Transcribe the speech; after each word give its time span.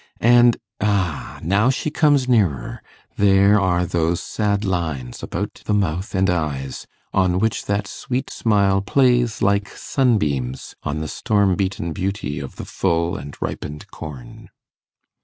And, 0.19 0.57
ah! 0.79 1.37
now 1.43 1.69
she 1.69 1.91
comes 1.91 2.27
nearer 2.27 2.81
there 3.17 3.59
are 3.61 3.85
those 3.85 4.19
sad 4.19 4.65
lines 4.65 5.21
about 5.21 5.61
the 5.65 5.75
mouth 5.75 6.15
and 6.15 6.27
eyes 6.27 6.87
on 7.13 7.37
which 7.37 7.65
that 7.67 7.85
sweet 7.85 8.31
smile 8.31 8.81
plays 8.81 9.43
like 9.43 9.69
sunbeams 9.69 10.73
on 10.81 11.01
the 11.01 11.07
storm 11.07 11.53
beaten 11.55 11.93
beauty 11.93 12.39
of 12.39 12.55
the 12.55 12.65
full 12.65 13.15
and 13.15 13.37
ripened 13.39 13.91
corn. 13.91 14.49